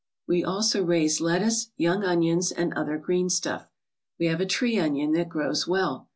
[0.27, 3.69] We also raise lettuce, young onions, and other green stuff.
[4.17, 6.07] We have a tree onion that grows well.